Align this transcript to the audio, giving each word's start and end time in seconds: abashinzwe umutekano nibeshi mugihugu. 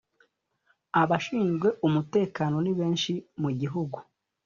abashinzwe 1.01 1.67
umutekano 1.87 2.55
nibeshi 2.61 3.13
mugihugu. 3.41 3.97